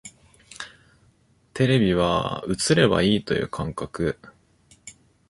[1.53, 4.19] テレビは映ればいいという感覚